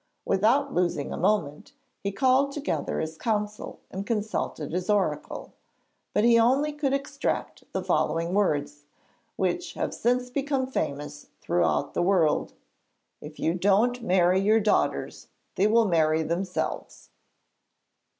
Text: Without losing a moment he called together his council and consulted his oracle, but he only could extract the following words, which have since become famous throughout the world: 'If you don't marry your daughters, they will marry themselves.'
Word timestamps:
Without 0.25 0.73
losing 0.73 1.13
a 1.13 1.17
moment 1.17 1.73
he 1.99 2.11
called 2.11 2.51
together 2.51 2.99
his 2.99 3.19
council 3.19 3.79
and 3.91 4.03
consulted 4.03 4.71
his 4.71 4.89
oracle, 4.89 5.53
but 6.15 6.23
he 6.23 6.39
only 6.39 6.73
could 6.73 6.91
extract 6.91 7.71
the 7.71 7.83
following 7.83 8.33
words, 8.33 8.85
which 9.35 9.75
have 9.75 9.93
since 9.93 10.31
become 10.31 10.65
famous 10.65 11.27
throughout 11.39 11.93
the 11.93 12.01
world: 12.01 12.53
'If 13.21 13.39
you 13.39 13.53
don't 13.53 14.01
marry 14.01 14.39
your 14.39 14.59
daughters, 14.59 15.27
they 15.53 15.67
will 15.67 15.85
marry 15.85 16.23
themselves.' 16.23 17.11